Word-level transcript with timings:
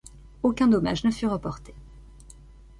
Aucun 0.41 0.65
dommage 0.67 1.03
ne 1.03 1.11
fut 1.11 1.27
reporté. 1.27 1.75